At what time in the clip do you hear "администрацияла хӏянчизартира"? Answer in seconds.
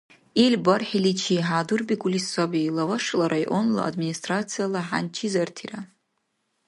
3.89-5.79